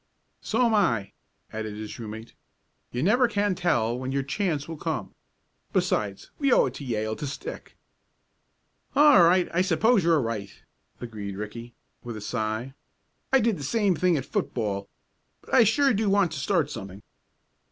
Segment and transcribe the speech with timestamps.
[0.41, 1.11] "So am I,"
[1.53, 2.33] added his room mate.
[2.91, 5.13] "You never can tell when your chance will come.
[5.73, 7.77] Besides, we owe it to Yale to stick."
[8.95, 10.51] "All right I suppose you're right,"
[10.99, 12.73] agreed Ricky, with a sigh.
[13.31, 14.89] "I did the same thing at football.
[15.41, 17.03] But I sure do want to start something."